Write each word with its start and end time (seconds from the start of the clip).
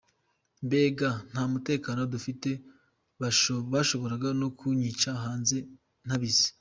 Mbega 0.65 1.09
nta 1.29 1.43
mutekano 1.51 2.01
dufite 2.13 2.49
bashoboraga 3.73 4.29
no 4.39 4.47
kunyicira 4.57 5.13
hanze 5.25 5.57
ntabizi. 6.05 6.47